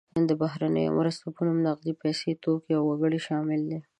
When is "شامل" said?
3.27-3.61